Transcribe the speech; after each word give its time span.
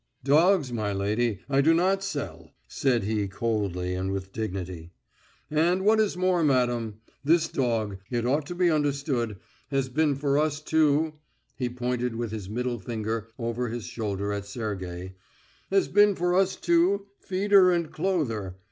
"Dogs, 0.23 0.73
my 0.73 0.91
lady, 0.91 1.41
I 1.47 1.61
do 1.61 1.75
not 1.75 2.03
sell," 2.03 2.55
said 2.67 3.03
he 3.03 3.27
coldly 3.27 3.93
and 3.93 4.11
with 4.11 4.33
dignity. 4.33 4.93
"And, 5.51 5.85
what 5.85 5.99
is 5.99 6.17
more, 6.17 6.43
madam, 6.43 6.95
that 7.23 7.51
dog, 7.53 7.99
it 8.09 8.25
ought 8.25 8.47
to 8.47 8.55
be 8.55 8.71
understood, 8.71 9.37
has 9.69 9.89
been 9.89 10.15
for 10.15 10.39
us 10.39 10.59
two" 10.59 11.13
he 11.55 11.69
pointed 11.69 12.15
with 12.15 12.31
his 12.31 12.49
middle 12.49 12.79
finger 12.79 13.27
over 13.37 13.67
his 13.69 13.83
shoulder 13.85 14.31
at 14.33 14.47
Sergey 14.47 15.13
"has 15.69 15.87
been 15.87 16.15
for 16.15 16.33
us 16.33 16.55
two, 16.55 17.05
feeder 17.19 17.69
and 17.71 17.91
clother. 17.91 18.55